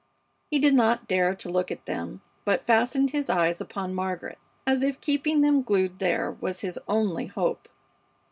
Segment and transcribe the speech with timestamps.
[0.49, 4.81] He did not dare to look at them, but fastened his eyes upon Margaret, as
[4.81, 7.69] if keeping them glued there was his only hope.